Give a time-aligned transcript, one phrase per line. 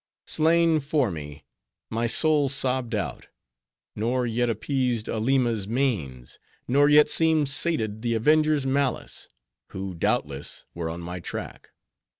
[0.25, 1.43] Slain for me!
[1.91, 3.27] my soul sobbed out.
[3.95, 9.29] Nor yet appeased Aleema's manes; nor yet seemed sated the avengers' malice;
[9.67, 11.69] who, doubtless, were on my track.